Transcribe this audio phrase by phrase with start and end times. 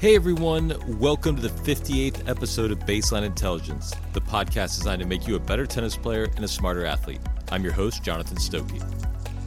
[0.00, 5.26] Hey everyone, welcome to the 58th episode of Baseline Intelligence, the podcast designed to make
[5.26, 7.18] you a better tennis player and a smarter athlete.
[7.50, 8.80] I'm your host, Jonathan Stokke.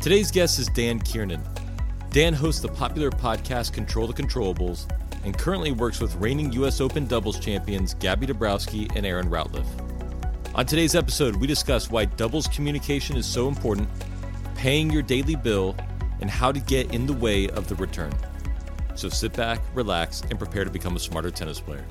[0.02, 1.42] Today's guest is Dan Kiernan.
[2.10, 4.92] Dan hosts the popular podcast Control the Controllables
[5.24, 6.82] and currently works with reigning U.S.
[6.82, 10.54] Open doubles champions Gaby Dabrowski and Erin Routliffe.
[10.54, 13.88] On today's episode, we discuss why doubles communication is so important,
[14.56, 15.78] paying your daily bill,
[16.20, 18.12] and how to get in the way of the return.
[19.02, 21.84] So sit back, relax, and prepare to become a smarter tennis player.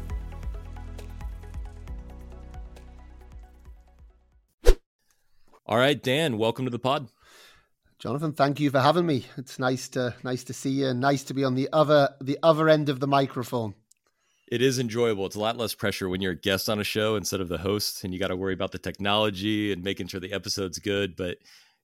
[5.67, 7.09] All right, Dan, welcome to the pod.
[7.99, 9.27] Jonathan, thank you for having me.
[9.37, 12.39] It's nice to nice to see you and nice to be on the other the
[12.45, 13.75] other end of the microphone
[14.47, 15.27] it is enjoyable.
[15.27, 17.59] It's a lot less pressure when you're a guest on a show instead of the
[17.59, 21.15] host, and you got to worry about the technology and making sure the episode's good.
[21.15, 21.39] But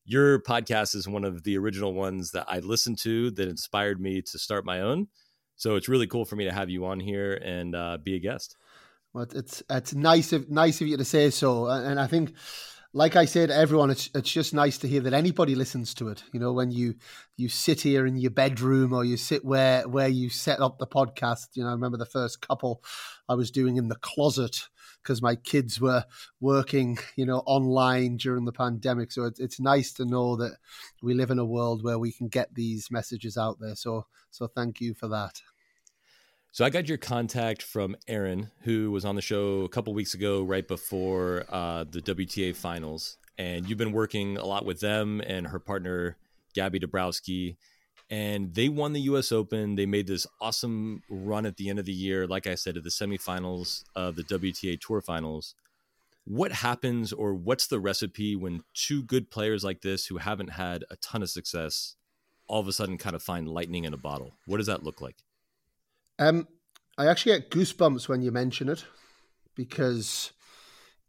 [0.06, 4.22] your podcast is one of the original ones that I listened to that inspired me
[4.22, 5.09] to start my own.
[5.57, 8.21] So it's really cool for me to have you on here and uh, be a
[8.21, 8.57] guest.
[9.12, 12.35] Well, it's it's nice of nice of you to say so, and I think
[12.97, 16.25] like I said, everyone, it's it's just nice to hear that anybody listens to it.
[16.33, 16.95] You know, when you
[17.37, 20.87] you sit here in your bedroom or you sit where where you set up the
[20.87, 21.49] podcast.
[21.55, 22.83] You know, I remember the first couple
[23.29, 24.69] I was doing in the closet
[25.07, 26.05] because my kids were
[26.41, 29.12] working, you know, online during the pandemic.
[29.12, 30.57] So it's it's nice to know that
[31.01, 33.77] we live in a world where we can get these messages out there.
[33.77, 35.41] So so thank you for that.
[36.51, 40.15] So I got your contact from Erin, who was on the show a couple weeks
[40.15, 45.21] ago, right before uh, the WTA finals, and you've been working a lot with them
[45.21, 46.17] and her partner
[46.55, 47.57] Gaby Dabrowski,
[48.09, 49.33] and they won the U.S.
[49.33, 49.75] Open.
[49.75, 52.81] They made this awesome run at the end of the year, like I said, to
[52.81, 55.55] the semifinals of the WTA Tour Finals.
[56.25, 60.84] What happens, or what's the recipe when two good players like this, who haven't had
[60.91, 61.97] a ton of success,
[62.49, 64.34] all of a sudden kind of find lightning in a bottle?
[64.47, 65.16] What does that look like?
[66.19, 66.49] Um,
[66.99, 68.84] I actually get goosebumps when you mention it
[69.55, 70.33] because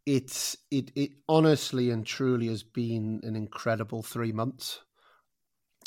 [0.06, 4.81] it's it it honestly and truly has been an incredible three months,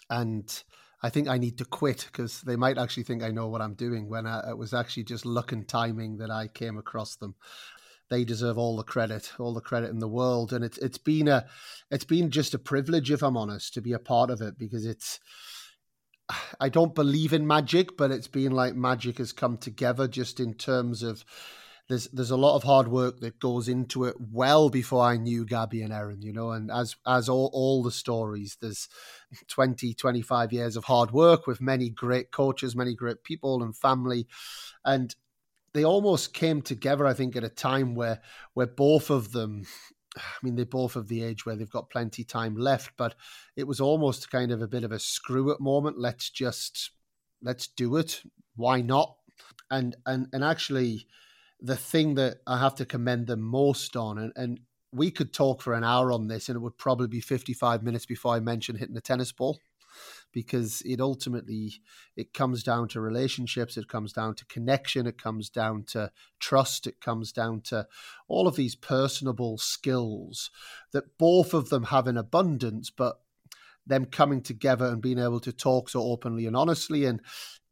[0.08, 0.62] and
[1.02, 3.74] I think I need to quit because they might actually think I know what I'm
[3.74, 7.34] doing when I, it was actually just luck and timing that I came across them.
[8.10, 11.28] They deserve all the credit, all the credit in the world, and it's it's been
[11.28, 11.46] a
[11.90, 14.84] it's been just a privilege, if I'm honest, to be a part of it because
[14.84, 15.20] it's
[16.60, 20.54] I don't believe in magic, but it's been like magic has come together just in
[20.54, 21.24] terms of
[21.90, 25.44] there's there's a lot of hard work that goes into it well before I knew
[25.44, 28.88] Gaby and Erin, you know, and as as all, all the stories, there's
[29.48, 34.28] 20, 25 years of hard work with many great coaches, many great people and family.
[34.84, 35.12] And
[35.72, 38.20] they almost came together, I think, at a time where
[38.54, 39.66] where both of them
[40.16, 43.16] I mean, they're both of the age where they've got plenty time left, but
[43.56, 45.98] it was almost kind of a bit of a screw it moment.
[45.98, 46.92] Let's just
[47.42, 48.22] let's do it.
[48.54, 49.16] Why not?
[49.72, 51.08] And and and actually,
[51.60, 54.60] the thing that I have to commend them most on, and, and
[54.92, 57.82] we could talk for an hour on this, and it would probably be fifty five
[57.82, 59.58] minutes before I mention hitting the tennis ball
[60.32, 61.82] because it ultimately
[62.16, 66.86] it comes down to relationships it comes down to connection it comes down to trust
[66.86, 67.84] it comes down to
[68.28, 70.48] all of these personable skills
[70.92, 73.18] that both of them have in abundance but
[73.86, 77.04] them coming together and being able to talk so openly and honestly.
[77.04, 77.20] And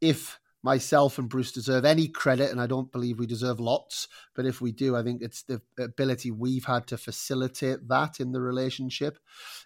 [0.01, 4.07] if myself and Bruce deserve any credit, and I don't believe we deserve lots.
[4.35, 8.31] But if we do, I think it's the ability we've had to facilitate that in
[8.31, 9.17] the relationship,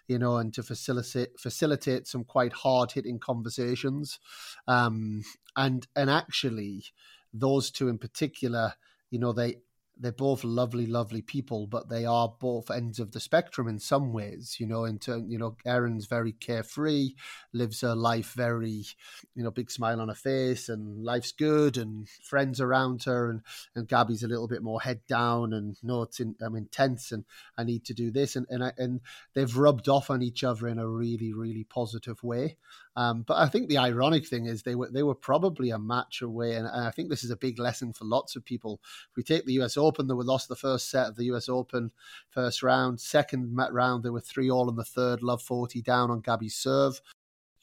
[0.06, 4.18] you know, and to facilitate facilitate some quite hard hitting conversations,
[4.68, 5.22] um,
[5.56, 6.84] and and actually,
[7.32, 8.74] those two in particular,
[9.10, 9.56] you know, they
[9.98, 14.12] they're both lovely, lovely people, but they are both ends of the spectrum in some
[14.12, 14.56] ways.
[14.58, 17.14] You know, in turn, you know, Erin's very carefree,
[17.52, 18.84] lives her life very,
[19.34, 23.42] you know, big smile on her face, and life's good, and friends around her, and
[23.74, 27.24] and Gaby's a little bit more head down, and no, it's in, I'm intense, and
[27.56, 29.00] I need to do this, and and I, and
[29.34, 32.56] they've rubbed off on each other in a really, really positive way.
[32.96, 36.22] Um, but I think the ironic thing is they were they were probably a match
[36.22, 38.80] away, and, and I think this is a big lesson for lots of people.
[39.10, 39.76] If we take the U.S.
[39.76, 41.48] Open, they were lost the first set of the U.S.
[41.48, 41.90] Open
[42.30, 43.00] first round.
[43.00, 45.22] Second round, they were three all in the third.
[45.22, 47.00] Love forty down on Gaby's serve.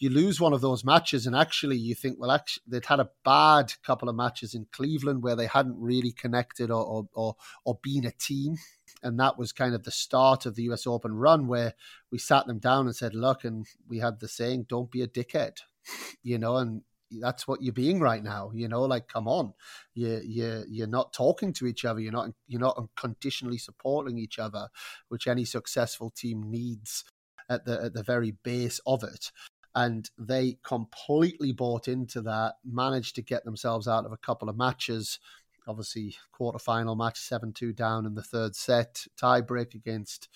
[0.01, 3.09] You lose one of those matches, and actually, you think, well, actually, they'd had a
[3.23, 7.79] bad couple of matches in Cleveland where they hadn't really connected or or or, or
[7.81, 8.57] been a team
[9.03, 11.73] and that was kind of the start of the US Open run where
[12.11, 15.07] we sat them down and said, look, and we had the saying, don't be a
[15.07, 15.57] dickhead,
[16.23, 16.81] you know, and
[17.19, 19.53] that's what you're being right now, you know, like, come on,
[19.93, 21.99] you, you, you're not talking to each other.
[21.99, 24.69] You're not, you're not unconditionally supporting each other,
[25.09, 27.03] which any successful team needs
[27.49, 29.31] at the, at the very base of it.
[29.75, 34.57] And they completely bought into that, managed to get themselves out of a couple of
[34.57, 35.19] matches.
[35.67, 40.27] Obviously, quarterfinal match, 7 2 down in the third set, tie break against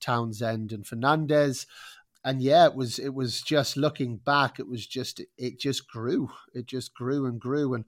[0.00, 1.66] Townsend and Fernandez
[2.24, 6.30] and yeah, it was it was just looking back, it was just it just grew,
[6.52, 7.84] it just grew and grew, and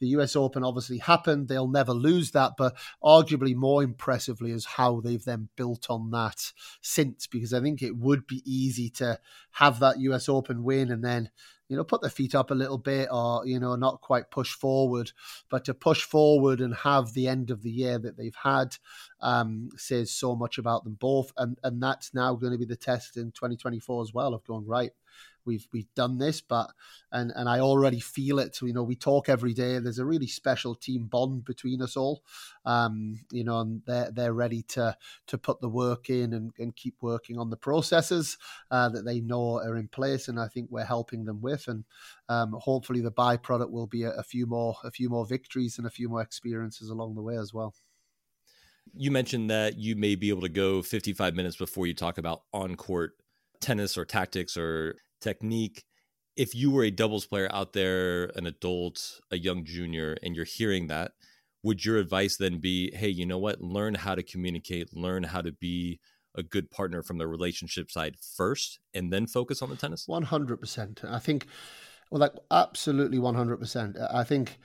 [0.00, 0.36] the U.S.
[0.36, 1.48] Open obviously happened.
[1.48, 6.52] They'll never lose that, but arguably more impressively is how they've then built on that
[6.80, 9.18] since, because I think it would be easy to
[9.52, 10.28] have that U.S.
[10.28, 11.30] Open win and then
[11.72, 14.52] you know, put their feet up a little bit or, you know, not quite push
[14.52, 15.10] forward.
[15.48, 18.76] But to push forward and have the end of the year that they've had
[19.22, 21.32] um, says so much about them both.
[21.38, 24.66] And, and that's now going to be the test in 2024 as well of going,
[24.66, 24.92] right,
[25.44, 26.70] we've we've done this, but
[27.10, 28.60] and and I already feel it.
[28.60, 29.78] You know, we talk every day.
[29.78, 32.22] There's a really special team bond between us all.
[32.64, 34.96] Um, you know, and they're they're ready to
[35.26, 38.38] to put the work in and, and keep working on the processes
[38.70, 41.68] uh, that they know are in place, and I think we're helping them with.
[41.68, 41.84] And
[42.28, 45.86] um, hopefully, the byproduct will be a, a few more a few more victories and
[45.86, 47.74] a few more experiences along the way as well.
[48.94, 52.42] You mentioned that you may be able to go 55 minutes before you talk about
[52.52, 53.12] on court
[53.60, 55.84] tennis or tactics or technique
[56.36, 60.44] if you were a doubles player out there an adult a young junior and you're
[60.44, 61.12] hearing that
[61.62, 63.60] would your advice then be hey you know what?
[63.60, 66.00] Learn how to communicate learn how to be
[66.34, 71.04] a good partner from the relationship side first and then focus on the tennis 100%
[71.04, 71.46] i think
[72.10, 74.58] well like absolutely 100% i think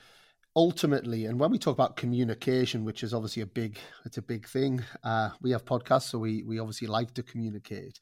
[0.56, 3.76] ultimately and when we talk about communication which is obviously a big
[4.06, 8.00] it's a big thing uh, we have podcasts so we we obviously like to communicate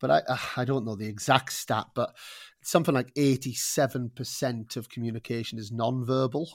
[0.00, 2.14] but I uh, I don't know the exact stat, but
[2.62, 6.46] something like eighty seven percent of communication is nonverbal.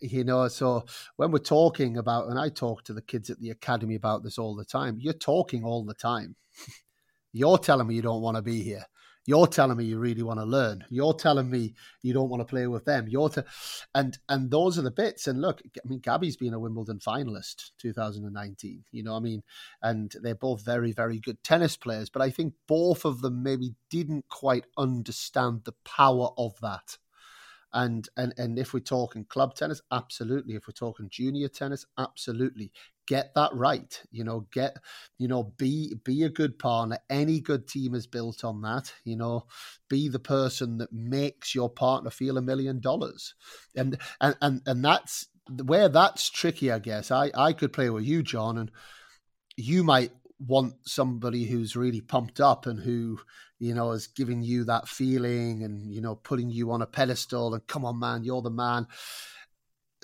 [0.00, 0.84] You know, so
[1.16, 4.38] when we're talking about, and I talk to the kids at the academy about this
[4.38, 6.36] all the time, you're talking all the time.
[7.36, 8.84] You're telling me you don't want to be here.
[9.26, 10.84] You're telling me you really want to learn.
[10.90, 13.08] You're telling me you don't want to play with them.
[13.08, 13.44] You're to,
[13.94, 15.26] and and those are the bits.
[15.26, 18.84] And look, I mean, Gaby's been a Wimbledon finalist 2019.
[18.90, 19.42] You know, I mean,
[19.82, 22.10] and they're both very very good tennis players.
[22.10, 26.98] But I think both of them maybe didn't quite understand the power of that.
[27.72, 30.54] And and and if we're talking club tennis, absolutely.
[30.54, 32.72] If we're talking junior tennis, absolutely
[33.06, 34.76] get that right you know get
[35.18, 36.98] you know be be a good partner.
[37.10, 39.46] Any good team is built on that you know.
[39.88, 43.34] Be the person that makes your partner feel a million dollars.
[43.76, 45.26] And and and, and that's
[45.64, 47.10] where that's tricky i guess.
[47.10, 48.70] I i could play with you john and
[49.56, 53.18] you might want somebody who's really pumped up and who
[53.58, 57.54] you know is giving you that feeling and you know putting you on a pedestal
[57.54, 58.86] and come on man you're the man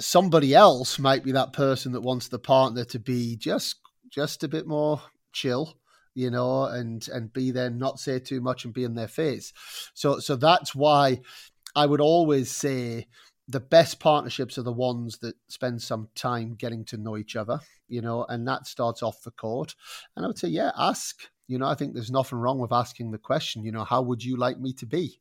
[0.01, 3.77] somebody else might be that person that wants the partner to be just
[4.11, 5.01] just a bit more
[5.33, 5.77] chill
[6.15, 9.53] you know and and be there not say too much and be in their face.
[9.95, 11.21] So so that's why
[11.77, 13.07] i would always say
[13.49, 17.61] the best partnerships are the ones that spend some time getting to know each other
[17.89, 19.75] you know and that starts off the court.
[20.17, 21.17] And i would say yeah ask.
[21.47, 24.23] You know i think there's nothing wrong with asking the question you know how would
[24.23, 25.21] you like me to be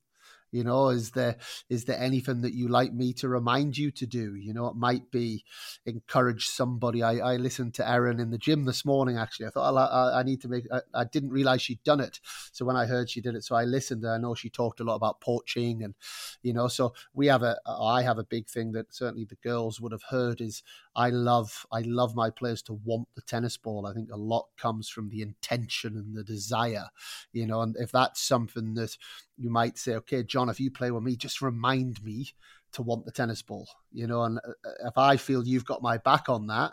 [0.52, 1.38] you know, is there
[1.70, 4.36] is there anything that you like me to remind you to do?
[4.36, 5.46] You know, it might be
[5.86, 7.04] encourage somebody.
[7.04, 9.18] I, I listened to Erin in the gym this morning.
[9.18, 10.66] Actually, I thought I, I need to make.
[10.72, 12.20] I, I, didn't realize she'd done it.
[12.52, 14.04] So when I heard she did it, so I listened.
[14.04, 15.96] And I know she talked a lot about poaching, and
[16.42, 17.58] you know, so we have a.
[17.68, 20.64] I have a big thing that certainly the girls would have heard is
[20.96, 23.86] I love I love my players to want the tennis ball.
[23.86, 26.88] I think a lot comes from the intention and the desire,
[27.34, 27.62] you know.
[27.62, 28.98] And if that's something that
[29.38, 32.30] you might say, okay, John, if you play with me, just remind me
[32.72, 34.24] to want the tennis ball, you know.
[34.24, 36.72] And uh, if I feel you've got my back on that,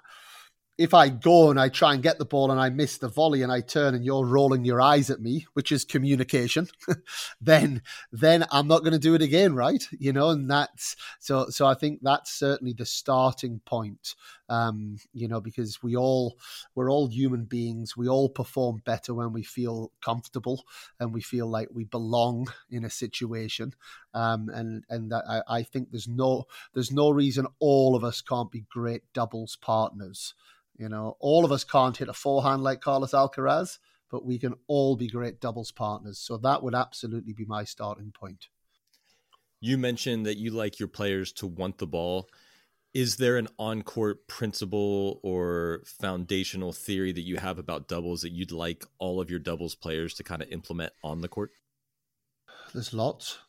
[0.78, 3.42] if I go and I try and get the ball and I miss the volley
[3.42, 6.68] and I turn and you're rolling your eyes at me, which is communication,
[7.40, 7.82] then
[8.12, 9.82] then I'm not going to do it again, right?
[9.98, 14.14] You know, and that's so so I think that's certainly the starting point.
[14.48, 16.38] Um, you know, because we all
[16.74, 17.96] we're all human beings.
[17.96, 20.64] We all perform better when we feel comfortable
[21.00, 23.74] and we feel like we belong in a situation.
[24.14, 28.50] Um, and and I, I think there's no there's no reason all of us can't
[28.50, 30.34] be great doubles partners.
[30.78, 33.78] You know, all of us can't hit a forehand like Carlos Alcaraz,
[34.10, 36.18] but we can all be great doubles partners.
[36.18, 38.48] So that would absolutely be my starting point.
[39.60, 42.28] You mentioned that you like your players to want the ball.
[42.96, 48.32] Is there an on court principle or foundational theory that you have about doubles that
[48.32, 51.50] you'd like all of your doubles players to kind of implement on the court?
[52.72, 53.36] There's lots.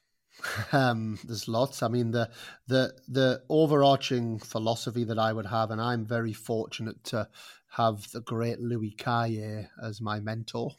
[0.73, 1.81] Um, there's lots.
[1.81, 2.29] I mean, the
[2.67, 7.29] the the overarching philosophy that I would have, and I'm very fortunate to
[7.69, 10.73] have the great Louis Cayer as my mentor.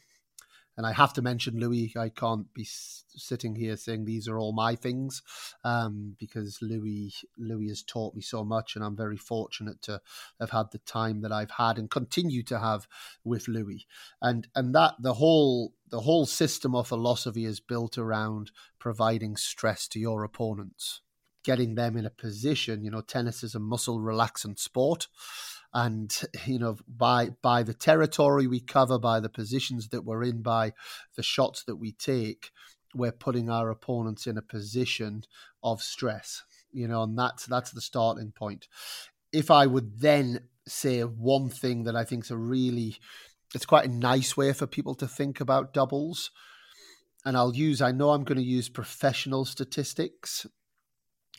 [0.79, 1.91] And I have to mention Louis.
[1.97, 5.21] I can't be sitting here saying these are all my things
[5.65, 9.99] um, because Louis Louis has taught me so much, and I'm very fortunate to
[10.39, 12.87] have had the time that I've had and continue to have
[13.25, 13.85] with Louis.
[14.21, 19.85] And and that the whole the whole system or philosophy is built around providing stress
[19.89, 21.01] to your opponents,
[21.43, 22.85] getting them in a position.
[22.85, 25.09] You know, tennis is a muscle relaxant sport
[25.73, 30.41] and you know by by the territory we cover by the positions that we're in
[30.41, 30.73] by
[31.15, 32.51] the shots that we take
[32.95, 35.23] we're putting our opponents in a position
[35.63, 38.67] of stress you know and that's that's the starting point.
[39.31, 42.97] If i would then say one thing that i think is a really
[43.55, 46.31] it's quite a nice way for people to think about doubles
[47.25, 50.45] and i'll use i know i'm going to use professional statistics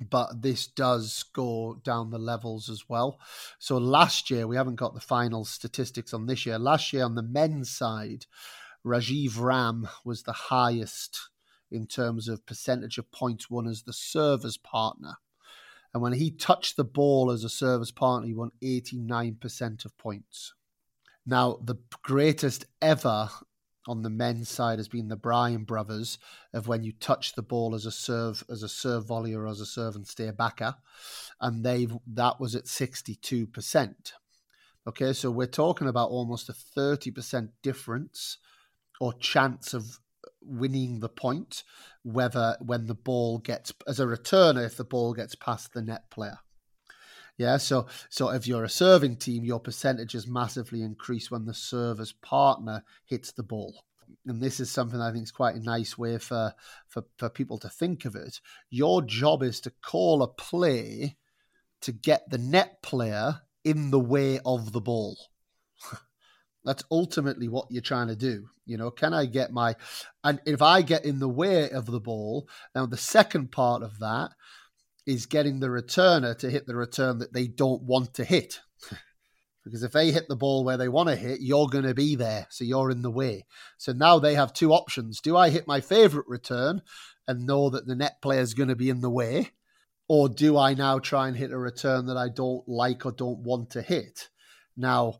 [0.08, 3.18] but this does go down the levels as well.
[3.58, 6.58] So last year, we haven't got the final statistics on this year.
[6.58, 8.26] Last year, on the men's side,
[8.84, 11.28] Rajiv Ram was the highest
[11.70, 15.16] in terms of percentage of points won as the server's partner.
[15.92, 20.54] And when he touched the ball as a service partner, he won 89% of points.
[21.26, 23.28] Now, the greatest ever
[23.86, 26.18] on the men's side has been the Bryan brothers
[26.52, 29.60] of when you touch the ball as a serve as a serve volley or as
[29.60, 30.76] a serve and stay backer,
[31.40, 34.12] and they've that was at sixty two percent.
[34.86, 38.38] Okay, so we're talking about almost a thirty percent difference
[39.00, 39.98] or chance of
[40.42, 41.62] winning the point,
[42.02, 46.10] whether when the ball gets as a returner if the ball gets past the net
[46.10, 46.38] player.
[47.40, 52.12] Yeah, so so if you're a serving team, your percentages massively increase when the server's
[52.12, 53.82] partner hits the ball.
[54.26, 56.52] And this is something I think is quite a nice way for,
[56.86, 58.42] for, for people to think of it.
[58.68, 61.16] Your job is to call a play
[61.80, 65.16] to get the net player in the way of the ball.
[66.66, 68.48] That's ultimately what you're trying to do.
[68.66, 69.76] You know, can I get my,
[70.22, 73.98] and if I get in the way of the ball, now the second part of
[74.00, 74.32] that
[75.06, 78.60] is getting the returner to hit the return that they don't want to hit.
[79.64, 82.14] because if they hit the ball where they want to hit, you're going to be
[82.14, 82.46] there.
[82.50, 83.46] So you're in the way.
[83.78, 85.20] So now they have two options.
[85.20, 86.82] Do I hit my favorite return
[87.26, 89.50] and know that the net player is going to be in the way?
[90.08, 93.40] Or do I now try and hit a return that I don't like or don't
[93.40, 94.28] want to hit?
[94.76, 95.18] Now,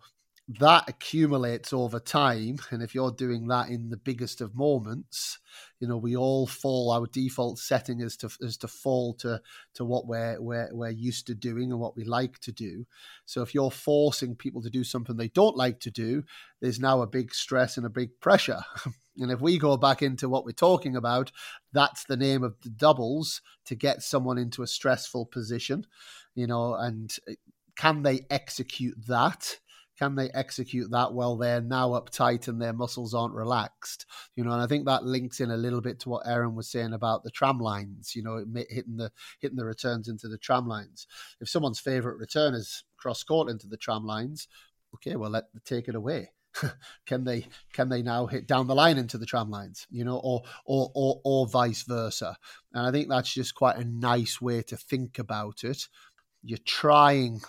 [0.59, 2.59] that accumulates over time.
[2.71, 5.39] And if you're doing that in the biggest of moments,
[5.81, 6.93] you know, we all fall.
[6.93, 9.41] Our default setting is to is to fall to
[9.75, 12.87] to what we're we're we're used to doing and what we like to do.
[13.25, 16.25] So if you're forcing people to do something they don't like to do,
[16.61, 18.61] there's now a big stress and a big pressure.
[19.19, 21.33] and if we go back into what we're talking about,
[21.73, 25.87] that's the name of the doubles to get someone into a stressful position,
[26.35, 27.35] you know, and eh,
[27.75, 29.59] can they execute that?
[30.00, 31.37] Can they execute that well?
[31.37, 34.52] They're now uptight and their muscles aren't relaxed, you know.
[34.52, 37.23] And I think that links in a little bit to what Erin was saying about
[37.23, 41.07] the tram lines, you know, hitting the hitting the returns into the tram lines.
[41.38, 44.49] If someone's favorite return is cross court into the tram lines,
[44.95, 46.30] okay, well let take it away.
[47.07, 50.16] can they can they now hit down the line into the tram lines you know
[50.16, 52.37] or, or or or vice versa
[52.73, 55.87] and i think that's just quite a nice way to think about it
[56.42, 57.40] you're trying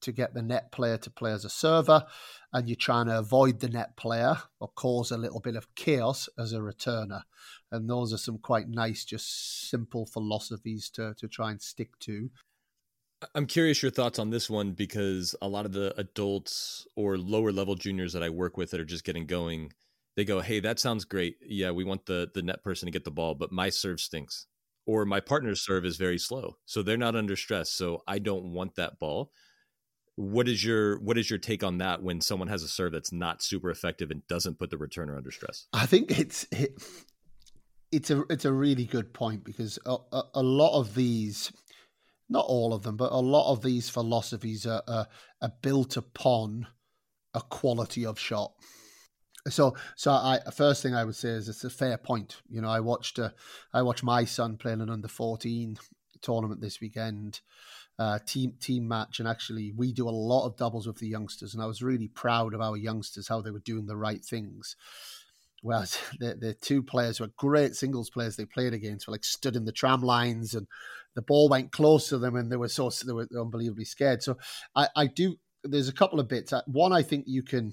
[0.00, 2.04] to get the net player to play as a server,
[2.52, 6.28] and you're trying to avoid the net player or cause a little bit of chaos
[6.38, 7.22] as a returner.
[7.70, 12.30] And those are some quite nice, just simple philosophies to, to try and stick to.
[13.34, 17.50] I'm curious your thoughts on this one because a lot of the adults or lower
[17.50, 19.72] level juniors that I work with that are just getting going,
[20.16, 21.36] they go, "Hey, that sounds great.
[21.42, 24.46] Yeah, we want the the net person to get the ball, but my serve stinks."
[24.86, 26.58] Or my partner's serve is very slow.
[26.64, 27.70] So they're not under stress.
[27.70, 29.32] So I don't want that ball
[30.18, 33.12] what is your what is your take on that when someone has a serve that's
[33.12, 35.66] not super effective and doesn't put the returner under stress?
[35.72, 36.82] I think it's it,
[37.92, 41.52] it's a it's a really good point because a, a, a, lot of these,
[42.28, 45.06] not all of them, but a lot of these philosophies are, are,
[45.40, 46.66] are built upon
[47.32, 48.52] a quality of shot.
[49.48, 52.42] So, so I first thing I would say is it's a fair point.
[52.50, 53.30] You know, I watched uh,
[53.72, 55.78] I watched my son playing an under fourteen
[56.22, 57.40] tournament this weekend
[57.98, 61.54] uh, team team match, and actually we do a lot of doubles with the youngsters,
[61.54, 64.76] and I was really proud of our youngsters how they were doing the right things.
[65.62, 69.56] Whereas the, the two players were great singles players they played against were like stood
[69.56, 70.66] in the tram lines, and
[71.14, 74.22] the ball went close to them, and they were so they were unbelievably scared.
[74.22, 74.38] So
[74.76, 75.36] I, I do.
[75.64, 76.52] There's a couple of bits.
[76.52, 77.72] Uh, one, I think you can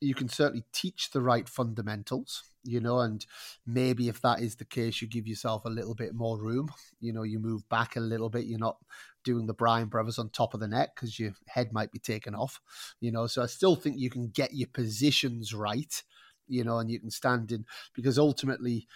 [0.00, 3.24] you can certainly teach the right fundamentals you know, and
[3.66, 6.70] maybe if that is the case, you give yourself a little bit more room.
[7.00, 8.44] You know, you move back a little bit.
[8.44, 8.76] You're not
[9.24, 12.34] doing the Bryan brothers on top of the net because your head might be taken
[12.34, 12.60] off.
[13.00, 16.02] You know, so I still think you can get your positions right
[16.48, 17.64] you know, and you can stand in
[17.94, 18.86] because ultimately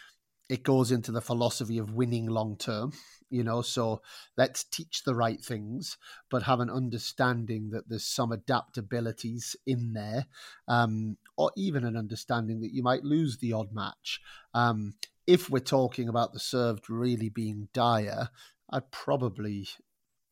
[0.49, 2.92] it goes into the philosophy of winning long term
[3.30, 4.00] you know so
[4.37, 5.97] let's teach the right things
[6.30, 10.26] but have an understanding that there's some adaptabilities in there
[10.68, 14.21] um, or even an understanding that you might lose the odd match
[14.54, 14.95] um,
[15.26, 18.28] if we're talking about the served really being dire
[18.71, 19.66] i'd probably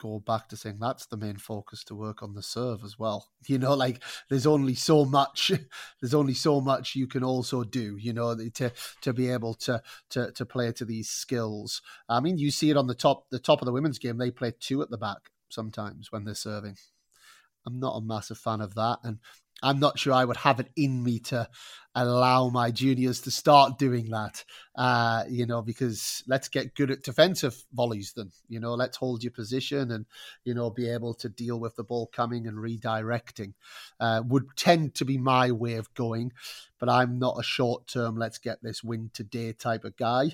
[0.04, 3.28] go back to saying that's the main focus to work on the serve as well.
[3.46, 5.52] You know, like there's only so much,
[6.00, 7.96] there's only so much you can also do.
[7.99, 11.82] You know, to to be able to to to play to these skills.
[12.08, 14.16] I mean, you see it on the top the top of the women's game.
[14.16, 16.76] They play two at the back sometimes when they're serving.
[17.66, 19.18] I'm not a massive fan of that, and
[19.62, 21.49] I'm not sure I would have it in me to
[21.94, 24.44] allow my juniors to start doing that.
[24.75, 28.30] Uh, you know, because let's get good at defensive volleys then.
[28.49, 30.06] You know, let's hold your position and,
[30.44, 33.54] you know, be able to deal with the ball coming and redirecting.
[34.00, 36.32] Uh, would tend to be my way of going,
[36.80, 40.32] but I'm not a short term, let's get this win today type of guy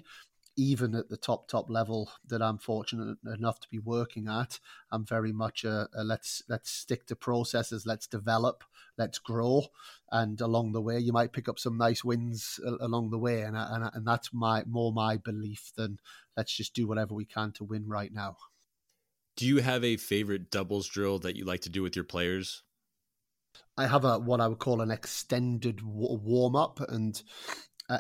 [0.60, 4.60] even at the top top level that I'm fortunate enough to be working at,
[4.92, 8.62] I'm very much a, a, let's let's stick to processes, let's develop,
[8.98, 9.68] let's grow,
[10.12, 13.56] and along the way you might pick up some nice wins along the way, and
[13.56, 15.98] and, and that's my more my belief than
[16.36, 18.36] let's just do whatever we can to win right now.
[19.36, 22.62] Do you have a favorite doubles drill that you like to do with your players?
[23.78, 27.22] I have a what I would call an extended warm up, and.
[27.88, 27.98] Uh,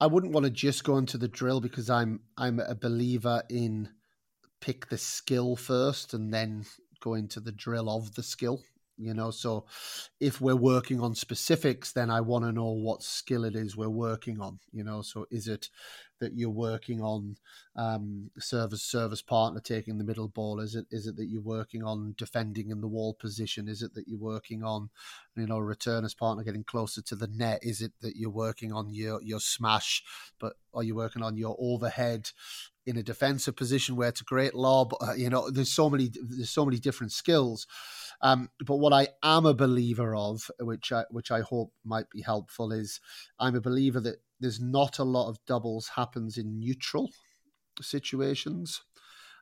[0.00, 3.88] I wouldn't want to just go into the drill because I'm I'm a believer in
[4.60, 6.64] pick the skill first and then
[7.00, 8.62] go into the drill of the skill
[8.98, 9.64] you know so
[10.20, 13.88] if we're working on specifics then i want to know what skill it is we're
[13.88, 15.68] working on you know so is it
[16.20, 17.36] that you're working on
[17.76, 20.60] um service service partner taking the middle ball?
[20.60, 23.68] Is it is it that you're working on defending in the wall position?
[23.68, 24.90] Is it that you're working on
[25.36, 27.60] you know return as partner getting closer to the net?
[27.62, 30.02] Is it that you're working on your your smash
[30.38, 32.30] but are you working on your overhead
[32.88, 36.10] in a defensive position where it's a great lob uh, you know there's so many
[36.22, 37.66] there's so many different skills
[38.20, 42.22] um, but what I am a believer of, which I, which I hope might be
[42.22, 43.00] helpful, is
[43.38, 47.10] I'm a believer that there's not a lot of doubles happens in neutral
[47.80, 48.82] situations.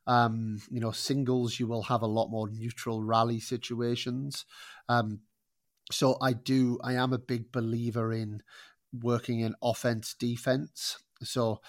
[0.06, 4.44] Um, you know, singles you will have a lot more neutral rally situations.
[4.88, 5.20] Um,
[5.90, 6.78] so I do.
[6.82, 8.42] I am a big believer in
[8.92, 10.98] working in offense defense.
[11.22, 11.60] So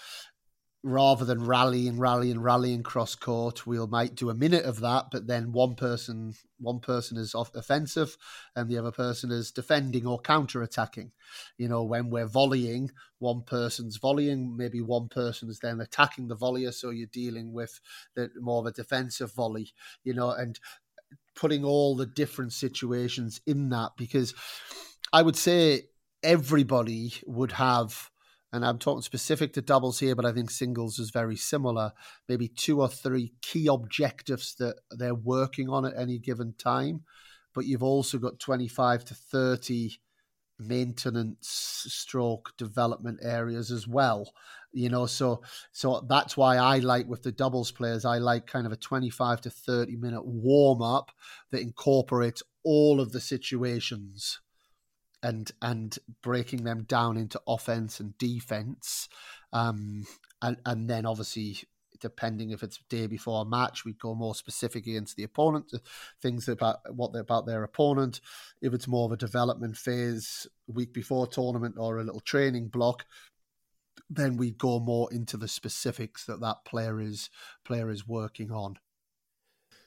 [0.84, 5.26] rather than rallying, rallying, rallying cross court, we might do a minute of that, but
[5.26, 8.16] then one person, one person is off offensive,
[8.54, 11.10] and the other person is defending or counter attacking.
[11.56, 16.36] You know, when we're volleying, one person's volleying, maybe one person is then attacking the
[16.36, 17.80] volleyer, so you're dealing with
[18.14, 19.72] the more of a defensive volley.
[20.04, 20.60] You know, and
[21.34, 24.34] putting all the different situations in that because
[25.12, 25.88] I would say
[26.22, 28.10] everybody would have
[28.52, 31.92] and I'm talking specific to doubles here, but I think singles is very similar.
[32.28, 37.02] Maybe two or three key objectives that they're working on at any given time,
[37.54, 39.98] but you've also got 25 to 30
[40.58, 44.32] maintenance stroke development areas as well
[44.72, 45.06] you know?
[45.06, 48.76] So so that's why i like with the doubles players i like kind of a
[48.76, 51.10] 25 to 30 minute warm up
[51.50, 54.40] that incorporates all of the situations
[55.22, 59.08] and and breaking them down into offense and defense,
[59.52, 60.06] um,
[60.42, 61.58] and and then obviously
[62.00, 65.72] depending if it's day before a match, we go more specific against the opponent,
[66.22, 68.20] things about what they're about their opponent.
[68.62, 73.04] If it's more of a development phase, week before tournament or a little training block,
[74.08, 77.30] then we go more into the specifics that that player is
[77.64, 78.78] player is working on.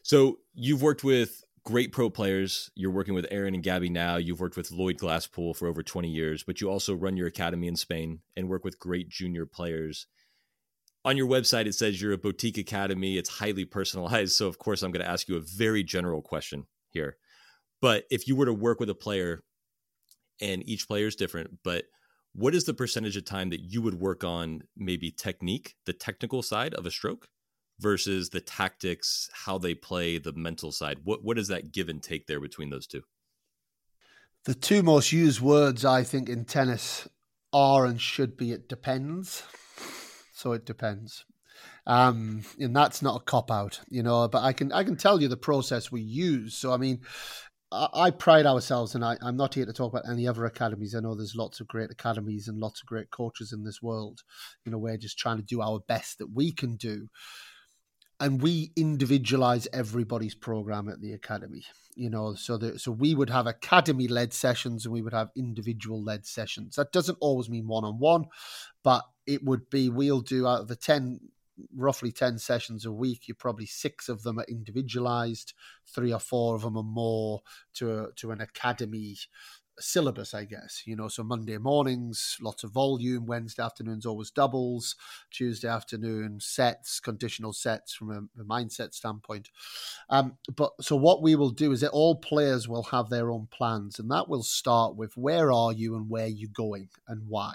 [0.03, 2.71] So you've worked with great pro players.
[2.75, 4.17] You're working with Erin and Gaby now.
[4.17, 7.67] You've worked with Lloyd Glasspool for over 20 years, but you also run your academy
[7.67, 10.07] in Spain and work with great junior players.
[11.03, 13.17] On your website, it says you're a boutique academy.
[13.17, 14.35] It's highly personalized.
[14.37, 17.17] So, of course, I'm going to ask you a very general question here.
[17.81, 19.43] But if you were to work with a player,
[20.39, 21.85] and each player is different, but
[22.33, 26.41] what is the percentage of time that you would work on maybe technique, the technical
[26.41, 27.27] side of a stroke,
[27.81, 30.99] versus the tactics, how they play, the mental side?
[31.03, 33.01] What what is that give and take there between those two?
[34.45, 37.07] The two most used words I think in tennis
[37.53, 39.43] are and should be it depends.
[40.33, 41.25] So it depends.
[41.85, 45.21] Um, and that's not a cop out, you know, but I can I can tell
[45.21, 46.55] you the process we use.
[46.55, 47.01] So I mean,
[47.71, 50.95] I, I pride ourselves, and I, I'm not here to talk about any other academies.
[50.95, 54.21] I know there's lots of great academies and lots of great coaches in this world.
[54.65, 57.07] You know, we're just trying to do our best that we can do
[58.21, 61.63] and we individualize everybody's program at the academy
[61.95, 66.01] you know so so we would have academy led sessions and we would have individual
[66.01, 66.75] led sessions.
[66.75, 68.25] That doesn't always mean one on one
[68.83, 71.19] but it would be we'll do out of the 10
[71.75, 75.53] roughly 10 sessions a week you probably six of them are individualized
[75.85, 77.41] three or four of them are more
[77.73, 79.17] to a, to an academy
[79.79, 80.83] syllabus, I guess.
[80.85, 83.25] You know, so Monday mornings, lots of volume.
[83.25, 84.95] Wednesday afternoons, always doubles.
[85.31, 89.49] Tuesday afternoon, sets, conditional sets from a, a mindset standpoint.
[90.09, 93.47] Um, but so what we will do is that all players will have their own
[93.51, 97.53] plans, and that will start with where are you and where you going and why.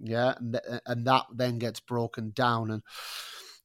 [0.00, 2.82] Yeah, and, and that then gets broken down and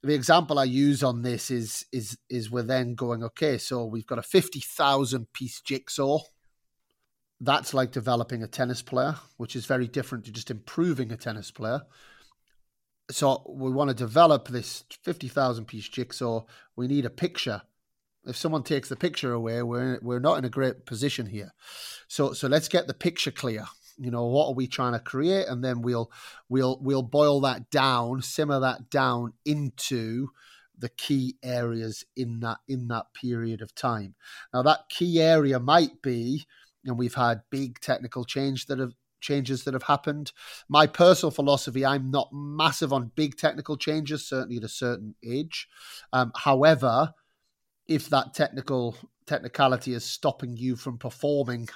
[0.04, 4.06] the example I use on this is is is we're then going okay, so we've
[4.06, 6.20] got a fifty thousand piece jigsaw
[7.40, 11.52] that's like developing a tennis player, which is very different to just improving a tennis
[11.52, 11.82] player.
[13.12, 16.44] So we want to develop this 50,000 piece jigsaw.
[16.76, 17.62] We need a picture.
[18.26, 21.54] If someone takes the picture away, we're we're not in a great position here.
[22.10, 23.66] So so let's get the picture clear.
[23.98, 25.48] You know, what are we trying to create?
[25.48, 26.12] And then we'll
[26.50, 30.30] we'll we'll boil that down, simmer that down into
[30.78, 34.16] the key areas in that in that period of time.
[34.54, 36.46] Now that key area might be
[36.86, 40.32] and we've had big technical change that have changes that have happened.
[40.70, 45.68] My personal philosophy, I'm not massive on big technical changes, certainly at a certain age.
[46.14, 47.14] Um, however,
[47.88, 51.68] if that technical technicality is stopping you from performing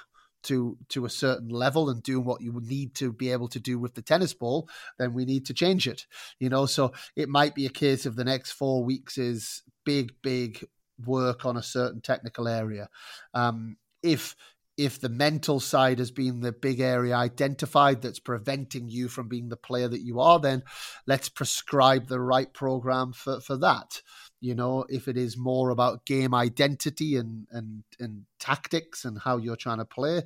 [0.44, 3.78] to to a certain level and doing what you need to be able to do
[3.78, 6.06] with the tennis ball, then we need to change it.
[6.40, 10.12] You know, so it might be a case of the next four weeks is big,
[10.22, 10.64] big
[11.04, 12.88] work on a certain technical area.
[13.34, 14.34] Um, if
[14.76, 19.48] if the mental side has been the big area identified that's preventing you from being
[19.48, 20.62] the player that you are, then
[21.06, 24.00] let's prescribe the right program for, for that.
[24.40, 29.36] You know, if it is more about game identity and, and, and tactics and how
[29.36, 30.22] you're trying to play,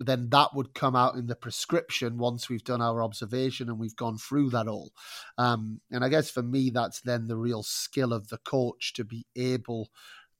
[0.00, 3.96] then that would come out in the prescription once we've done our observation and we've
[3.96, 4.92] gone through that all.
[5.36, 9.04] Um, and I guess for me, that's then the real skill of the coach to
[9.04, 9.90] be able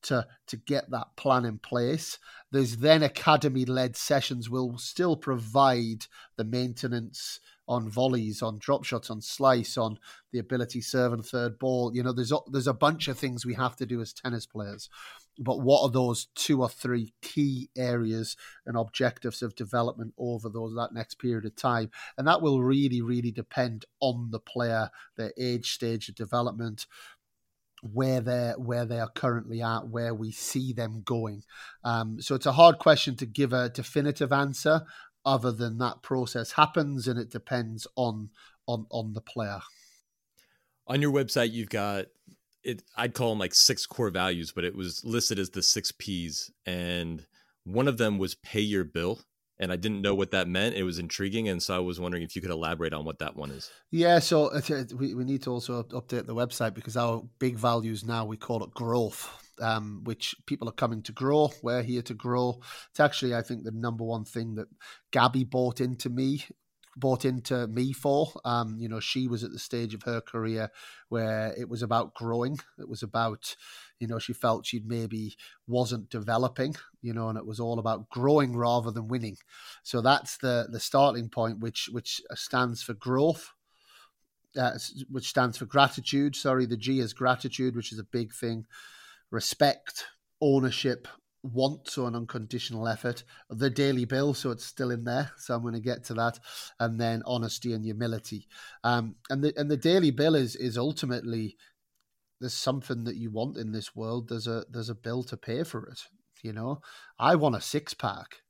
[0.02, 2.18] to to get that plan in place.
[2.50, 6.06] There's then academy led sessions will still provide
[6.36, 9.98] the maintenance on volleys, on drop shots, on slice, on
[10.32, 11.94] the ability serve and third ball.
[11.94, 14.46] You know, there's a, there's a bunch of things we have to do as tennis
[14.46, 14.88] players.
[15.38, 20.74] But what are those two or three key areas and objectives of development over those
[20.74, 21.90] that next period of time?
[22.16, 26.86] And that will really, really depend on the player, their age stage of development,
[27.82, 31.42] where they're where they are currently at, where we see them going.
[31.84, 34.82] Um, so it's a hard question to give a definitive answer,
[35.24, 38.30] other than that process happens and it depends on
[38.66, 39.60] on on the player.
[40.86, 42.06] On your website, you've got
[42.62, 42.82] it.
[42.96, 46.50] I'd call them like six core values, but it was listed as the six P's,
[46.64, 47.26] and
[47.64, 49.20] one of them was pay your bill
[49.60, 50.76] and I didn't know what that meant.
[50.76, 53.36] It was intriguing, and so I was wondering if you could elaborate on what that
[53.36, 53.70] one is.
[53.90, 54.50] Yeah, so
[54.96, 58.62] we we need to also update the website because our big values now we call
[58.62, 59.28] it growth,
[59.60, 61.50] um, which people are coming to grow.
[61.62, 62.60] We're here to grow.
[62.90, 64.68] It's actually I think the number one thing that
[65.10, 66.44] Gaby bought into me
[66.98, 68.32] bought into me for.
[68.44, 70.70] Um, you know, she was at the stage of her career
[71.08, 72.58] where it was about growing.
[72.78, 73.56] It was about,
[73.98, 78.08] you know, she felt she maybe wasn't developing, you know, and it was all about
[78.08, 79.36] growing rather than winning.
[79.82, 83.50] So that's the the starting point, which which stands for growth.
[84.56, 84.78] Uh,
[85.10, 86.34] which stands for gratitude.
[86.34, 88.64] Sorry, the G is gratitude, which is a big thing.
[89.30, 90.06] Respect,
[90.40, 91.06] ownership,
[91.42, 93.24] want, so an unconditional effort.
[93.50, 95.30] The daily bill, so it's still in there.
[95.36, 96.38] So I'm going to get to that,
[96.80, 98.46] and then honesty and humility.
[98.84, 101.56] Um, and the and the daily bill is is ultimately
[102.40, 104.28] there's something that you want in this world.
[104.28, 106.00] There's a there's a bill to pay for it.
[106.42, 106.80] You know,
[107.18, 108.42] I want a six pack,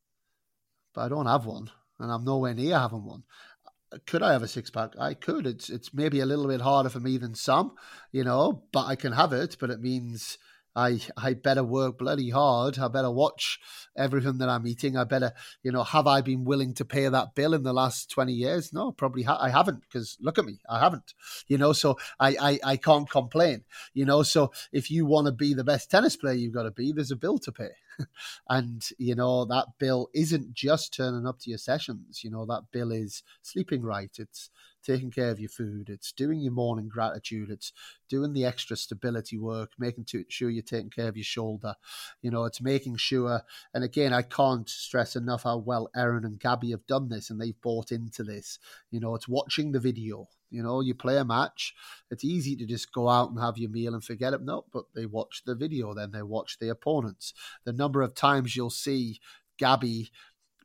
[0.94, 3.24] but I don't have one, and I'm nowhere near having one
[4.06, 4.92] could I have a six pack?
[4.98, 5.46] I could.
[5.46, 7.72] It's it's maybe a little bit harder for me than some,
[8.12, 9.56] you know, but I can have it.
[9.58, 10.38] But it means
[10.76, 12.78] I I better work bloody hard.
[12.78, 13.58] I better watch
[13.96, 14.96] everything that I'm eating.
[14.96, 18.10] I better, you know, have I been willing to pay that bill in the last
[18.10, 18.72] 20 years?
[18.72, 21.14] No, probably ha- I haven't because look at me, I haven't,
[21.48, 24.22] you know, so I, I, I can't complain, you know.
[24.22, 27.10] So if you want to be the best tennis player you've got to be, there's
[27.10, 27.70] a bill to pay.
[28.48, 32.62] and, you know, that bill isn't just turning up to your sessions, you know, that
[32.72, 34.10] bill is sleeping right.
[34.18, 34.50] It's,
[34.82, 37.72] taking care of your food, it's doing your morning gratitude, it's
[38.08, 41.74] doing the extra stability work, making sure you're taking care of your shoulder.
[42.22, 43.42] You know, it's making sure,
[43.74, 47.40] and again, I can't stress enough how well Erin and Gaby have done this and
[47.40, 48.58] they've bought into this.
[48.90, 51.74] You know, it's watching the video You know, you play a match.
[52.10, 54.42] It's easy to just go out and have your meal and forget it.
[54.42, 57.34] No, but they watch the video, then they watch the opponents.
[57.64, 59.20] The number of times you'll see
[59.58, 60.10] Gaby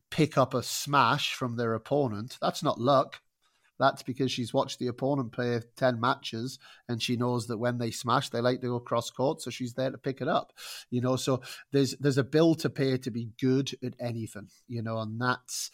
[0.10, 3.21] pick up a smash from their opponent, that's not luck.
[3.79, 7.91] That's because she's watched the opponent play 10 matches and she knows that when they
[7.91, 9.41] smash, they like to go cross court.
[9.41, 10.53] So she's there to pick it up,
[10.89, 11.15] you know.
[11.15, 15.19] So there's there's a bill to pay to be good at anything, you know, and
[15.19, 15.71] that's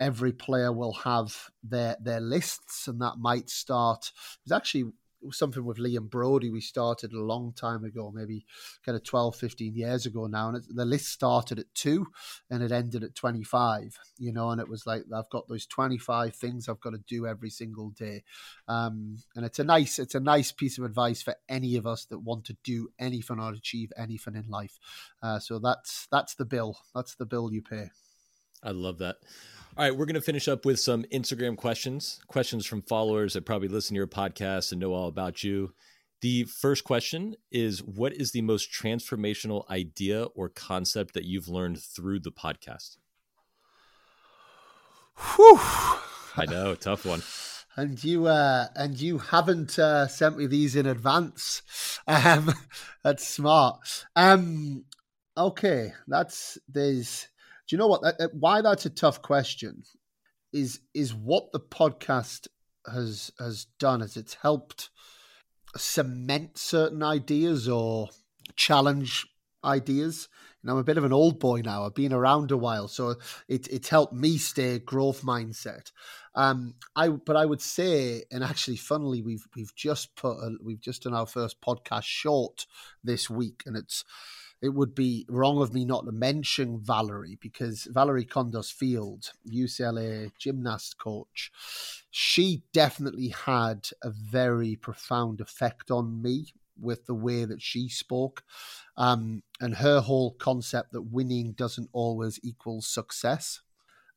[0.00, 4.10] every player will have their their lists and that might start.
[4.44, 4.92] It's actually
[5.30, 8.44] something with Liam Broady we started a long time ago, maybe
[8.84, 10.48] kind of 12, 15 years ago now.
[10.48, 12.08] And the list started at two
[12.50, 16.34] and it ended at 25, you know, and it was like, I've got those 25
[16.34, 18.24] things I've got to do every single day.
[18.68, 22.04] Um, and it's a nice, it's a nice piece of advice for any of us
[22.06, 24.78] that want to do anything or achieve anything in life.
[25.22, 26.78] Uh, so that's, that's the bill.
[26.94, 27.90] That's the bill you pay.
[28.62, 29.16] I love that.
[29.74, 33.46] All right, we're going to finish up with some Instagram questions, questions from followers that
[33.46, 35.72] probably listen to your podcast and know all about you.
[36.20, 41.80] The first question is What is the most transformational idea or concept that you've learned
[41.80, 42.98] through the podcast?
[45.36, 45.58] Whew.
[46.36, 47.22] I know, tough one.
[47.74, 51.62] And you uh, and you haven't uh, sent me these in advance.
[52.06, 52.52] Um,
[53.02, 54.04] that's smart.
[54.16, 54.84] Um,
[55.34, 57.28] okay, that's there's
[57.72, 58.02] you know what?
[58.32, 59.82] Why that's a tough question
[60.52, 62.48] is is what the podcast
[62.90, 64.90] has has done is it's helped
[65.76, 68.08] cement certain ideas or
[68.56, 69.26] challenge
[69.64, 70.28] ideas.
[70.64, 71.84] Know, I'm a bit of an old boy now.
[71.84, 73.16] I've been around a while, so
[73.48, 75.90] it it's helped me stay growth mindset.
[76.36, 80.80] Um, I but I would say, and actually, funnily, we've we've just put a, we've
[80.80, 82.66] just done our first podcast short
[83.02, 84.04] this week, and it's
[84.62, 90.30] it would be wrong of me not to mention Valorie because Valorie Kondos Field, UCLA
[90.38, 91.50] gymnast coach,
[92.10, 98.44] she definitely had a very profound effect on me with the way that she spoke
[98.96, 103.60] um, and her whole concept that winning doesn't always equal success.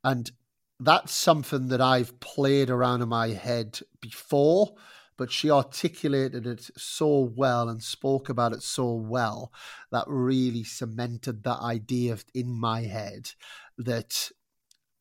[0.03, 0.31] And
[0.79, 4.75] that's something that I've played around in my head before
[5.17, 9.51] but she articulated it so well and spoke about it so well
[9.91, 13.31] that really cemented that idea in my head
[13.77, 14.31] that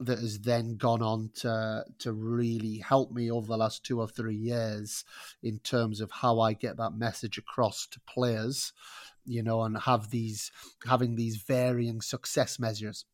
[0.01, 4.09] that has then gone on to to really help me over the last two or
[4.09, 5.05] three years
[5.43, 8.73] in terms of how I get that message across to players,
[9.25, 10.51] you know, and have these
[10.87, 13.05] having these varying success measures.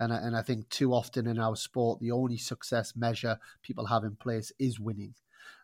[0.00, 3.86] And I, and I think too often in our sport, the only success measure people
[3.86, 5.14] have in place is winning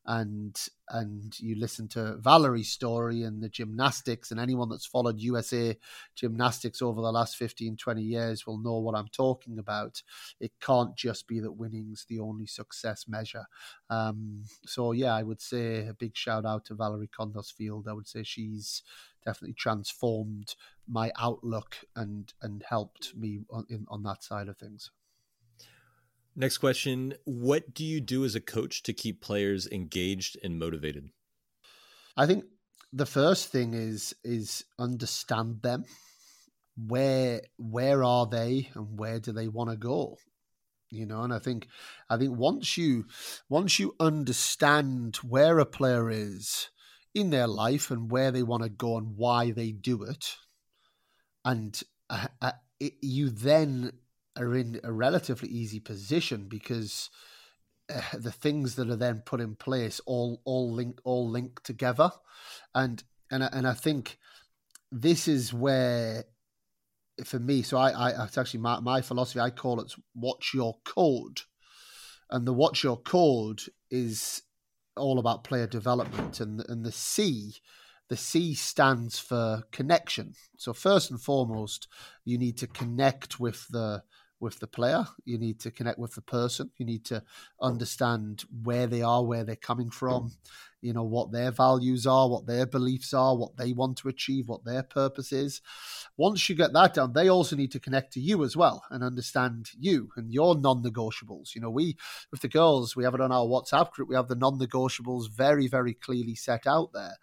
[0.08, 5.76] and and you listen to Valorie's story and the gymnastics and anyone that's followed USA
[6.16, 10.02] gymnastics over the last 15 20 years will know what I'm talking about.
[10.40, 13.44] It can't just be that winning's the only success measure.
[13.90, 17.92] Um, so yeah I would say a big shout out to Valorie Kondos Field I
[17.92, 18.82] would say she's
[19.26, 20.54] definitely transformed
[20.88, 24.90] my outlook and and helped me on, in, on that side of things
[26.38, 31.10] Next question What do you do as a coach to keep players engaged and motivated?
[32.16, 32.44] I think
[32.92, 35.84] the first thing is is understand them.
[36.76, 40.16] Where where are they and where do they want to go?
[40.90, 41.66] You know, and I think
[42.08, 43.06] I think once you
[43.48, 46.70] once you understand where a player is
[47.16, 50.36] in their life and where they want to go and why they do it,
[51.44, 53.90] and uh, uh, it, you then
[54.38, 57.10] are in a relatively easy position because
[57.92, 62.10] uh, the things that are then put in place all all link all link together,
[62.74, 64.18] and and and I think
[64.92, 66.24] this is where
[67.24, 67.62] for me.
[67.62, 69.40] So I, I it's actually my, my philosophy.
[69.40, 71.42] I call it watch your code,
[72.30, 74.42] and the watch your code is
[74.96, 77.54] all about player development, and and the C
[78.08, 80.34] the C stands for connection.
[80.56, 81.88] So first and foremost,
[82.24, 84.02] you need to connect with the
[84.40, 85.06] with the player.
[85.24, 86.70] You need to connect with the person.
[86.76, 87.22] You need to
[87.60, 90.32] understand where they are, where they're coming from,
[90.80, 94.48] you know, what their values are, what their beliefs are, what they want to achieve,
[94.48, 95.60] what their purpose is.
[96.16, 99.02] Once you get that done, they also need to connect to you as well and
[99.02, 101.54] understand you and your non negotiables.
[101.54, 101.96] You know, we,
[102.30, 105.30] with the girls, we have it on our WhatsApp group, we have the non negotiables
[105.30, 107.16] very, very clearly set out there.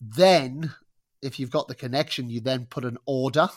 [0.00, 0.74] Then
[1.22, 3.48] if you've got the connection, you then put an order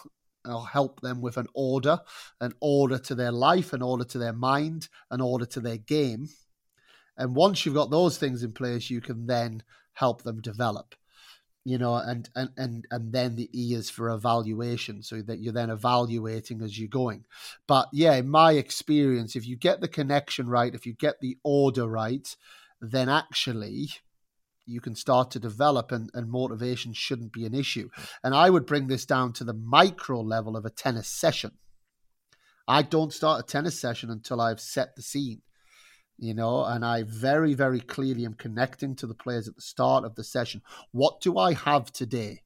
[0.49, 1.99] I'll help them with an order,
[2.41, 6.29] an order to their life, an order to their mind, an order to their game.
[7.17, 10.95] And once you've got those things in place, you can then help them develop.
[11.65, 15.53] You know, and and and and then the E is for evaluation, so that you're
[15.53, 17.25] then evaluating as you're going.
[17.67, 21.37] But yeah, in my experience, if you get the connection right, if you get the
[21.43, 22.35] order right,
[22.81, 23.89] then actually
[24.69, 27.89] you can start to develop and, and motivation shouldn't be an issue.
[28.23, 31.51] And I would bring this down to the micro level of a tennis session.
[32.67, 35.41] I don't start a tennis session until I've set the scene,
[36.17, 40.05] you know, and I very, very clearly am connecting to the players at the start
[40.05, 40.61] of the session.
[40.91, 42.43] What do I have today?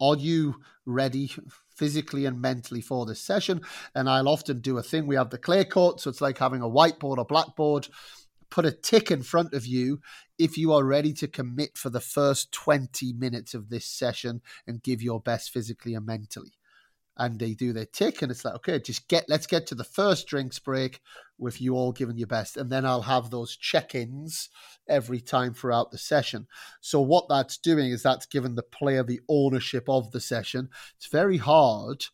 [0.00, 1.32] Are you ready
[1.74, 3.62] physically and mentally for this session?
[3.94, 5.06] And I'll often do a thing.
[5.06, 7.88] We have the clay court, so it's like having a whiteboard or blackboard.
[8.50, 10.00] Put a tick in front of you
[10.38, 14.82] if you are ready to commit for the first 20 minutes of this session and
[14.82, 16.54] give your best physically and mentally.
[17.16, 19.84] And they do their tick and it's like okay just get let's get to the
[19.84, 21.00] first drinks break
[21.38, 24.48] with you all giving your best and then i'll have those check-ins
[24.88, 26.46] every time throughout the session.
[26.80, 30.68] So what that's doing is that's giving the player the ownership of the session.
[30.96, 32.06] It's very hard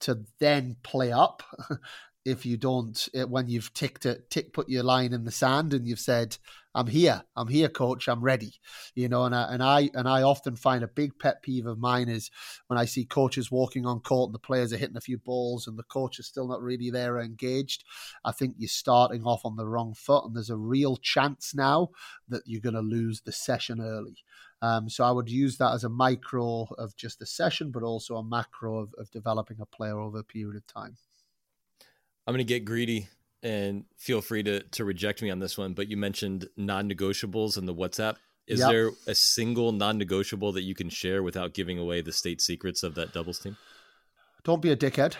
[0.00, 1.42] to then play up
[2.24, 5.72] if you don't eh, when you've ticked it tick put your line in the sand
[5.72, 6.36] and you've said
[6.74, 8.54] i'm here i'm here coach i'm ready
[8.94, 11.78] you know and I, and I and i often find a big pet peeve of
[11.78, 12.30] mine is
[12.66, 15.66] when i see coaches walking on court and the players are hitting a few balls
[15.66, 17.84] and the coach is still not really there or engaged
[18.24, 21.88] i think you're starting off on the wrong foot and there's a real chance now
[22.28, 24.18] that you're going to lose the session early
[24.62, 28.16] um, so I would use that as a micro of just a session, but also
[28.16, 30.98] a macro of, of developing a player over a period of time.
[32.30, 33.08] I'm going to get greedy
[33.42, 37.66] and feel free to to reject me on this one, but you mentioned non-negotiables in
[37.66, 38.18] the WhatsApp.
[38.46, 38.70] Is yep.
[38.70, 42.94] there a single non-negotiable that you can share without giving away the state secrets of
[42.94, 43.56] that doubles team?
[44.44, 45.16] Don't be a dickhead.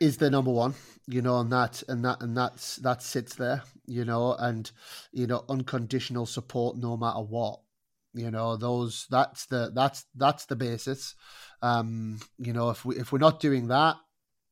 [0.00, 0.72] Is the number one,
[1.06, 4.70] you know, and that and that and that's that sits there, you know, and
[5.12, 7.60] you know, unconditional support no matter what
[8.14, 11.16] you know those that's the that's that's the basis
[11.62, 13.96] um you know if we if we're not doing that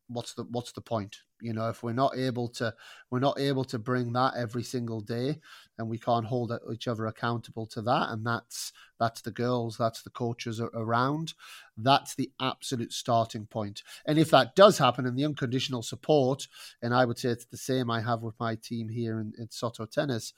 [0.08, 1.18] what's the what's the point?
[1.40, 2.74] You know if we're not able to
[3.10, 5.40] we're not able to bring that every single day
[5.78, 10.02] and we can't hold each other accountable to that and that's that's the girls that's
[10.02, 11.34] the coaches around.
[11.76, 13.82] That's the absolute starting point.
[14.06, 16.46] And if that does happen and the unconditional support
[16.80, 19.50] and i would say it's the same i have with my team here in, in
[19.50, 20.32] soto tennis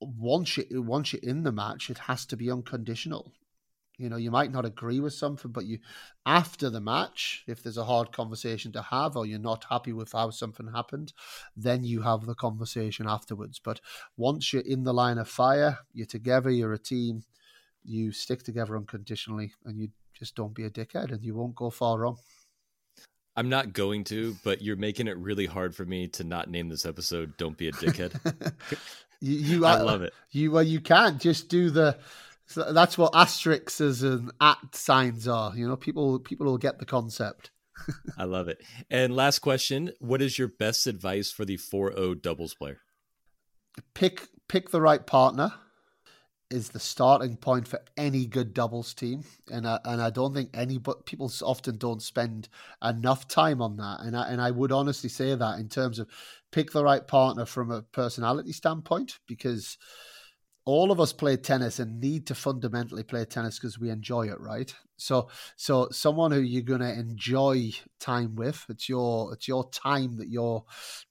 [0.00, 3.32] once you once you're in the match it has to be unconditional
[4.02, 5.78] you know, you might not agree with something, but you,
[6.26, 10.10] after the match, if there's a hard conversation to have, or you're not happy with
[10.10, 11.12] how something happened,
[11.56, 13.60] then you have the conversation afterwards.
[13.62, 13.80] But
[14.16, 17.22] once you're in the line of fire, you're together, you're a team,
[17.84, 21.70] you stick together unconditionally, and you just don't be a dickhead, and you won't go
[21.70, 22.18] far wrong.
[23.36, 26.68] I'm not going to, but you're making it really hard for me to not name
[26.68, 28.52] this episode "Don't Be a Dickhead."
[29.20, 30.12] you, you, I love it.
[30.32, 31.96] You well, you can't just do the
[32.46, 35.56] so that's what asterisks and at signs are.
[35.56, 37.50] You know, people people will get the concept.
[38.18, 38.62] I love it.
[38.90, 42.80] And last question: What is your best advice for the 4-0 doubles player?
[43.94, 45.54] Pick pick the right partner
[46.52, 50.50] is the starting point for any good doubles team, and I, and I don't think
[50.52, 52.48] any but people often don't spend
[52.84, 54.00] enough time on that.
[54.00, 56.08] And I, and I would honestly say that in terms of
[56.50, 59.78] pick the right partner from a personality standpoint, because
[60.64, 64.40] all of us play tennis and need to fundamentally play tennis because we enjoy it,
[64.40, 64.72] right?
[64.96, 70.16] So, so someone who you're going to enjoy time with, it's your it's your time
[70.18, 70.64] that you're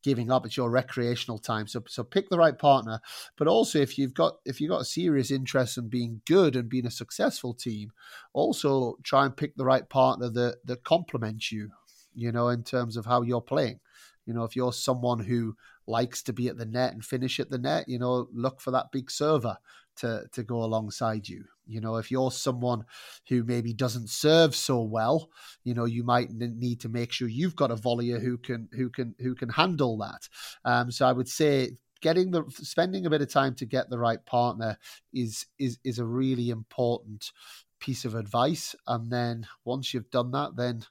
[0.03, 0.45] giving up.
[0.45, 1.67] It's your recreational time.
[1.67, 3.01] So, so pick the right partner.
[3.35, 6.69] But also, if you've got if you've got a serious interest in being good and
[6.69, 7.91] being a successful team,
[8.31, 11.71] also try and pick the right partner that that complements you.
[12.13, 13.79] You know, in terms of how you're playing.
[14.25, 15.55] You know, if you're someone who
[15.87, 18.71] likes to be at the net and finish at the net, you know, look for
[18.71, 19.57] that big server
[19.97, 21.45] to to go alongside you.
[21.65, 22.85] You know, if you're someone
[23.29, 25.29] who maybe doesn't serve so well,
[25.63, 28.89] you know, you might need to make sure you've got a volleyer who can who
[28.89, 30.27] can who can handle that.
[30.65, 33.99] Um, so I would say getting the spending a bit of time to get the
[33.99, 34.77] right partner
[35.13, 37.31] is is is a really important
[37.79, 38.75] piece of advice.
[38.87, 40.85] And then once you've done that, then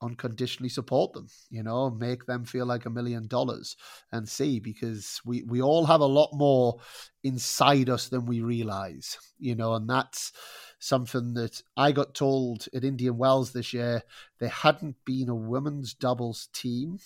[0.00, 3.76] unconditionally support them, you know, make them feel like a million dollars
[4.12, 6.78] and see because we, we all have a lot more
[7.24, 10.32] inside us than we realize, you know, and that's
[10.78, 14.02] something that I got told at Indian Wells this year.
[14.38, 16.98] There hadn't been a women's doubles team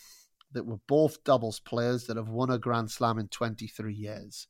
[0.53, 4.49] that were both doubles players that have won a Grand Slam in 23 years.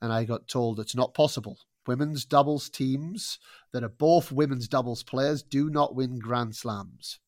[0.00, 1.58] And I got told it's not possible.
[1.86, 3.38] Women's doubles teams
[3.72, 7.18] that are both women's doubles players do not win Grand Slams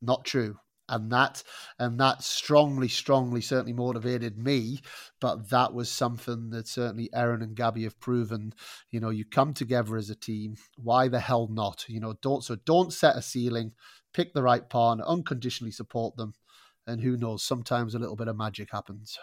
[0.00, 0.56] not true.
[0.90, 1.42] And that
[1.78, 4.80] and that strongly strongly certainly motivated me.
[5.20, 8.54] But that was something that certainly Erin and Gaby have proven.
[8.90, 10.56] You know you come together as a team.
[10.76, 11.84] Why the hell not?
[11.88, 13.72] You know don't so don't set a ceiling.
[14.14, 15.04] Pick the right partner.
[15.06, 16.32] Unconditionally support them.
[16.86, 19.18] And who knows sometimes a little bit of magic happens.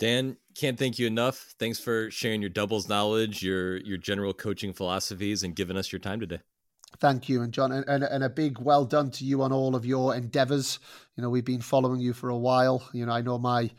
[0.00, 1.54] Dan, can't thank you enough.
[1.60, 6.00] Thanks for sharing your doubles knowledge, your your general coaching philosophies, and giving us your
[6.00, 6.40] time today.
[6.98, 9.74] Thank you, and John, and, and, and, a big well done to you on all
[9.74, 10.78] of your endeavors.
[11.16, 12.88] You know, we've been following you for a while.
[12.92, 13.70] You know, I know my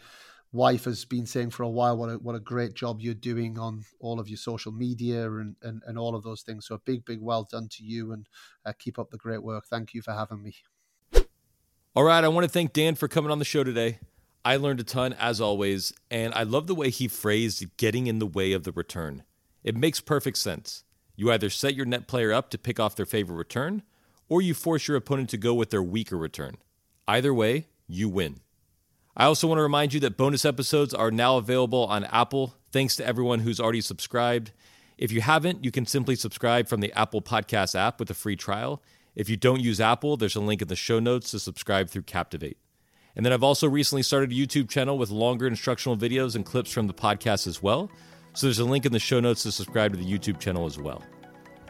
[0.56, 3.60] wife has been saying for a while what a, what a great job you're doing
[3.60, 6.66] on all of your social media and, and, and all of those things.
[6.66, 8.26] So a big, big well done to you and
[8.66, 9.66] uh, keep up the great work.
[9.70, 10.56] Thank you for having me.
[11.94, 12.24] All right.
[12.24, 14.00] I want to thank Dan for coming on the show today.
[14.46, 18.20] I learned a ton as always, and I love the way he phrased getting in
[18.20, 19.24] the way of the return.
[19.64, 20.85] It makes perfect sense.
[21.16, 23.84] You either set your net player up to pick off their favorite return,
[24.28, 26.58] or you force your opponent to go with their weaker return.
[27.08, 28.40] Either way, you win.
[29.16, 32.96] I also want to remind you that bonus episodes are now available on Apple, thanks
[32.98, 34.52] to everyone who's already subscribed.
[34.98, 38.36] If you haven't, you can simply subscribe from the Apple Podcast app with a free
[38.36, 38.82] trial.
[39.16, 42.04] If you don't use Apple, there's a link in the show notes to subscribe through
[42.04, 42.58] Captivate.
[43.16, 46.72] And then I've also recently started a YouTube channel with longer instructional videos and clips
[46.72, 47.90] from the podcast as well.
[48.36, 50.78] So there's a link in the show notes to subscribe to the YouTube channel as
[50.78, 51.02] well.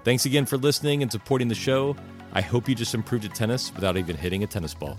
[0.04, 1.96] Thanks again for listening and supporting the show.
[2.34, 4.98] I hope you just improved at tennis without even hitting a tennis ball.